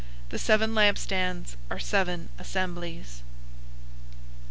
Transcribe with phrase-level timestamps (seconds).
[0.29, 3.21] The seven lampstands are seven assemblies.